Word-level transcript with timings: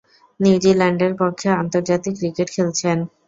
নিউজিল্যান্ডের 0.39 1.13
পক্ষে 1.21 1.49
আন্তর্জাতিক 1.61 2.13
ক্রিকেট 2.19 2.47
খেলছেন। 2.55 2.97